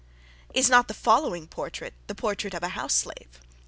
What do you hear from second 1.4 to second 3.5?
portrait the portrait of a house slave?